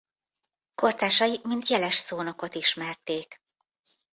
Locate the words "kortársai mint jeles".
0.75-1.95